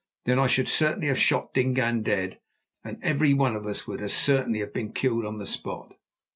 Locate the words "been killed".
4.73-5.27